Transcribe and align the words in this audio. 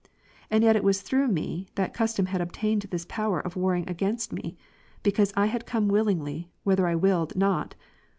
And 0.49 0.63
yet 0.63 0.75
it 0.75 0.83
was 0.83 1.01
through 1.03 1.27
me, 1.27 1.67
that 1.75 1.93
custom 1.93 2.25
had 2.25 2.41
obtained 2.41 2.81
this 2.89 3.05
power 3.07 3.39
of 3.39 3.55
warring 3.55 3.87
against 3.87 4.33
me, 4.33 4.57
be 5.03 5.11
cause 5.11 5.31
I 5.37 5.45
had 5.45 5.67
come 5.67 5.87
willingly, 5.89 6.49
whither 6.63 6.87
I 6.87 6.95
willed 6.95 7.35
not. 7.35 7.75